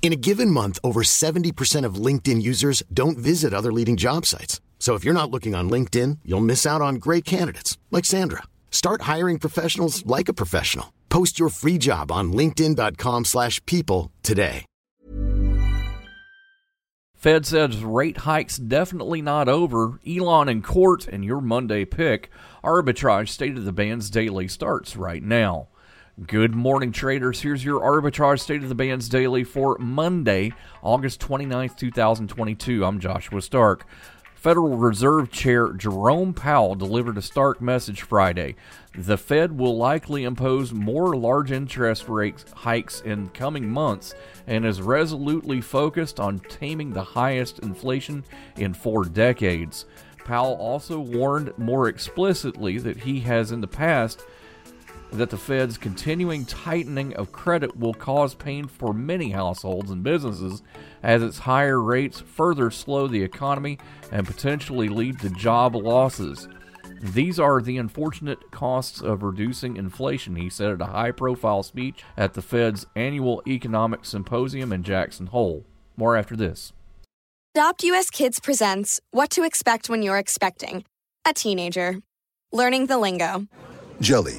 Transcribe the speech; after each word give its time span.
In 0.00 0.12
a 0.12 0.16
given 0.16 0.50
month, 0.50 0.78
over 0.82 1.02
70% 1.02 1.84
of 1.84 1.96
LinkedIn 1.96 2.40
users 2.40 2.82
don't 2.94 3.18
visit 3.18 3.52
other 3.52 3.70
leading 3.70 3.98
job 3.98 4.24
sites. 4.24 4.62
So 4.78 4.94
if 4.94 5.04
you're 5.04 5.12
not 5.12 5.30
looking 5.30 5.54
on 5.54 5.68
LinkedIn, 5.68 6.20
you'll 6.24 6.40
miss 6.40 6.64
out 6.64 6.80
on 6.80 6.94
great 6.94 7.26
candidates 7.26 7.76
like 7.90 8.06
Sandra. 8.06 8.44
Start 8.70 9.02
hiring 9.02 9.38
professionals 9.38 10.06
like 10.06 10.30
a 10.30 10.32
professional. 10.32 10.94
Post 11.10 11.38
your 11.38 11.50
free 11.50 11.76
job 11.76 12.10
on 12.10 12.32
linkedin.com/people 12.32 14.10
today. 14.22 14.64
Fed 17.18 17.44
says 17.44 17.82
rate 17.82 18.18
hikes 18.18 18.58
definitely 18.58 19.20
not 19.20 19.48
over. 19.48 19.98
Elon 20.06 20.48
in 20.48 20.62
court 20.62 21.08
and 21.08 21.24
your 21.24 21.40
Monday 21.40 21.84
pick. 21.84 22.30
Arbitrage 22.62 23.30
State 23.30 23.56
of 23.56 23.64
the 23.64 23.72
Bands 23.72 24.08
Daily 24.08 24.46
starts 24.46 24.96
right 24.96 25.24
now. 25.24 25.66
Good 26.26 26.52
morning, 26.52 26.90
traders. 26.90 27.42
Here's 27.42 27.64
your 27.64 27.80
Arbitrage 27.80 28.40
State 28.40 28.64
of 28.64 28.68
the 28.68 28.74
Bands 28.74 29.08
Daily 29.08 29.44
for 29.44 29.76
Monday, 29.78 30.52
August 30.82 31.20
29th, 31.20 31.76
2022. 31.76 32.84
I'm 32.84 32.98
Joshua 32.98 33.40
Stark. 33.40 33.86
Federal 34.34 34.76
Reserve 34.76 35.30
Chair 35.30 35.72
Jerome 35.74 36.34
Powell 36.34 36.74
delivered 36.74 37.18
a 37.18 37.22
stark 37.22 37.60
message 37.60 38.02
Friday. 38.02 38.56
The 38.96 39.16
Fed 39.16 39.56
will 39.56 39.76
likely 39.76 40.24
impose 40.24 40.72
more 40.72 41.16
large 41.16 41.52
interest 41.52 42.08
rate 42.08 42.44
hikes 42.52 43.00
in 43.02 43.28
coming 43.28 43.68
months 43.68 44.16
and 44.48 44.66
is 44.66 44.82
resolutely 44.82 45.60
focused 45.60 46.18
on 46.18 46.40
taming 46.40 46.90
the 46.90 47.04
highest 47.04 47.60
inflation 47.60 48.24
in 48.56 48.74
four 48.74 49.04
decades. 49.04 49.84
Powell 50.24 50.56
also 50.56 50.98
warned 50.98 51.56
more 51.58 51.86
explicitly 51.86 52.78
that 52.78 52.96
he 52.96 53.20
has 53.20 53.52
in 53.52 53.60
the 53.60 53.68
past 53.68 54.24
that 55.12 55.30
the 55.30 55.36
Fed's 55.36 55.78
continuing 55.78 56.44
tightening 56.44 57.14
of 57.14 57.32
credit 57.32 57.76
will 57.76 57.94
cause 57.94 58.34
pain 58.34 58.66
for 58.66 58.92
many 58.92 59.30
households 59.30 59.90
and 59.90 60.02
businesses 60.02 60.62
as 61.02 61.22
its 61.22 61.38
higher 61.38 61.80
rates 61.80 62.20
further 62.20 62.70
slow 62.70 63.06
the 63.06 63.22
economy 63.22 63.78
and 64.12 64.26
potentially 64.26 64.88
lead 64.88 65.18
to 65.20 65.30
job 65.30 65.74
losses. 65.74 66.48
These 67.00 67.38
are 67.38 67.60
the 67.60 67.78
unfortunate 67.78 68.50
costs 68.50 69.00
of 69.00 69.22
reducing 69.22 69.76
inflation, 69.76 70.36
he 70.36 70.50
said 70.50 70.72
at 70.72 70.80
a 70.80 70.86
high 70.86 71.12
profile 71.12 71.62
speech 71.62 72.04
at 72.16 72.34
the 72.34 72.42
Fed's 72.42 72.86
annual 72.96 73.42
economic 73.46 74.04
symposium 74.04 74.72
in 74.72 74.82
Jackson 74.82 75.26
Hole. 75.26 75.64
More 75.96 76.16
after 76.16 76.36
this. 76.36 76.72
Adopt 77.54 77.82
US 77.84 78.10
Kids 78.10 78.40
presents 78.40 79.00
What 79.10 79.30
to 79.30 79.42
Expect 79.42 79.88
When 79.88 80.02
You're 80.02 80.18
Expecting 80.18 80.84
a 81.26 81.32
Teenager. 81.32 82.00
Learning 82.52 82.86
the 82.86 82.98
lingo. 82.98 83.46
Jelly. 84.00 84.38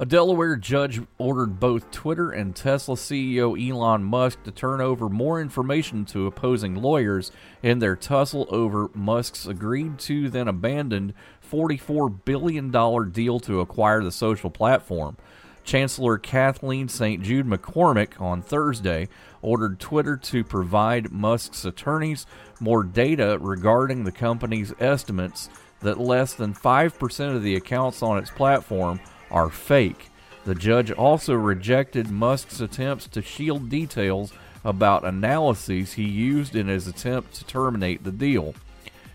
A 0.00 0.06
Delaware 0.06 0.56
judge 0.56 1.02
ordered 1.18 1.60
both 1.60 1.90
Twitter 1.90 2.30
and 2.30 2.56
Tesla 2.56 2.94
CEO 2.94 3.54
Elon 3.54 4.02
Musk 4.02 4.42
to 4.44 4.50
turn 4.50 4.80
over 4.80 5.10
more 5.10 5.42
information 5.42 6.06
to 6.06 6.26
opposing 6.26 6.74
lawyers 6.74 7.30
in 7.62 7.80
their 7.80 7.96
tussle 7.96 8.46
over 8.48 8.88
Musk's 8.94 9.46
agreed 9.46 9.98
to 9.98 10.30
then 10.30 10.48
abandoned 10.48 11.12
$44 11.46 12.24
billion 12.24 12.70
deal 13.12 13.40
to 13.40 13.60
acquire 13.60 14.02
the 14.02 14.10
social 14.10 14.48
platform. 14.48 15.18
Chancellor 15.64 16.18
Kathaleen 16.18 16.88
St. 16.88 17.22
Jude 17.22 17.46
McCormick 17.46 18.18
on 18.18 18.40
Thursday 18.40 19.06
ordered 19.42 19.78
Twitter 19.78 20.16
to 20.16 20.42
provide 20.42 21.12
Musk's 21.12 21.66
attorneys 21.66 22.24
more 22.58 22.84
data 22.84 23.36
regarding 23.38 24.04
the 24.04 24.12
company's 24.12 24.72
estimates 24.80 25.50
that 25.80 26.00
less 26.00 26.32
than 26.32 26.54
5% 26.54 27.36
of 27.36 27.42
the 27.42 27.56
accounts 27.56 28.02
on 28.02 28.16
its 28.16 28.30
platform 28.30 28.98
are 29.30 29.50
fake. 29.50 30.10
The 30.44 30.54
judge 30.54 30.90
also 30.90 31.34
rejected 31.34 32.10
Musk's 32.10 32.60
attempts 32.60 33.06
to 33.08 33.22
shield 33.22 33.68
details 33.68 34.32
about 34.64 35.04
analyses 35.04 35.94
he 35.94 36.04
used 36.04 36.56
in 36.56 36.68
his 36.68 36.86
attempt 36.86 37.34
to 37.34 37.44
terminate 37.44 38.04
the 38.04 38.12
deal. 38.12 38.54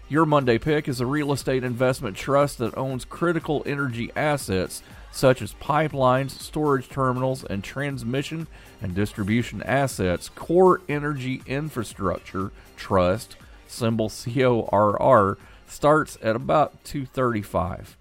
Your 0.07 0.25
Monday 0.25 0.59
Pick 0.59 0.87
is 0.87 1.01
a 1.01 1.05
real 1.05 1.31
estate 1.31 1.63
investment 1.63 2.15
trust 2.15 2.59
that 2.59 2.77
owns 2.77 3.05
critical 3.05 3.63
energy 3.65 4.11
assets 4.15 4.83
such 5.11 5.41
as 5.41 5.53
pipelines, 5.53 6.31
storage 6.31 6.89
terminals, 6.89 7.43
and 7.43 7.63
transmission 7.63 8.47
and 8.81 8.93
distribution 8.93 9.63
assets. 9.63 10.29
CorEnergy 10.35 11.45
Infrastructure 11.47 12.51
Trust, 12.75 13.37
symbol 13.65 14.09
CORR, 14.09 15.37
starts 15.67 16.17
at 16.21 16.35
about 16.35 16.83
235. 16.83 17.97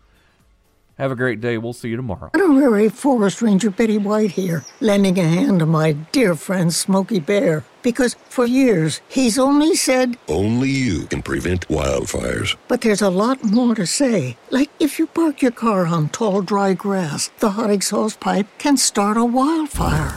Have 0.97 1.10
a 1.10 1.16
great 1.16 1.41
day. 1.41 1.59
We'll 1.59 1.72
see 1.72 1.88
you 1.88 1.97
tomorrow. 1.97 2.31
Honorary 2.34 2.88
Forest 2.88 3.43
Ranger 3.43 3.71
Betty 3.71 3.99
White 3.99 4.31
here, 4.32 4.65
lending 4.81 5.19
a 5.19 5.25
hand 5.25 5.59
to 5.59 5.66
my 5.66 5.93
dear 6.12 6.37
friend 6.37 6.72
Smokey 6.72 7.19
Bear. 7.19 7.65
Because 7.82 8.15
for 8.28 8.47
years, 8.47 9.00
he's 9.09 9.37
only 9.38 9.75
said, 9.75 10.16
Only 10.28 10.71
you 10.71 11.06
can 11.06 11.21
prevent 11.21 11.66
wildfires. 11.69 12.56
but 12.69 12.81
there's 12.82 13.03
a 13.03 13.10
lot 13.10 13.43
more 13.43 13.75
to 13.75 13.87
say. 13.87 14.37
Like 14.50 14.71
if 14.78 14.99
you 15.00 15.06
park 15.09 15.43
your 15.43 15.50
car 15.50 15.84
on 15.87 16.10
tall, 16.10 16.43
dry 16.43 16.75
grass, 16.75 17.28
the 17.41 17.50
hot 17.50 17.71
exhaust 17.71 18.21
pipe 18.21 18.47
can 18.59 18.76
start 18.76 19.16
a 19.16 19.25
wildfire. 19.25 20.16